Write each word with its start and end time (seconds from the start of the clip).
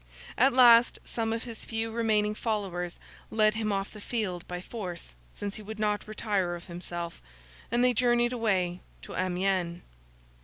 At 0.35 0.53
last, 0.53 0.97
some 1.05 1.31
of 1.31 1.43
his 1.43 1.63
few 1.63 1.91
remaining 1.91 2.33
followers 2.33 2.99
led 3.29 3.53
him 3.53 3.71
off 3.71 3.91
the 3.93 4.01
field 4.01 4.47
by 4.47 4.59
force 4.59 5.13
since 5.31 5.57
he 5.57 5.61
would 5.61 5.77
not 5.77 6.07
retire 6.07 6.55
of 6.55 6.65
himself, 6.65 7.21
and 7.69 7.83
they 7.83 7.93
journeyed 7.93 8.33
away 8.33 8.79
to 9.03 9.13
Amiens. 9.15 9.83